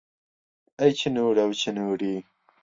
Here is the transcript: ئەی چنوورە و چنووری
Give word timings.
ئەی 0.79 0.91
چنوورە 0.99 1.43
و 1.49 1.51
چنووری 1.61 2.15